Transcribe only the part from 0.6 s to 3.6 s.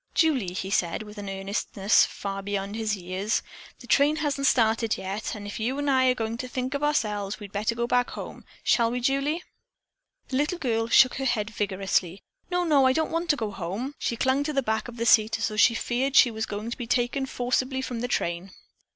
said, with an earnestness far beyond his years,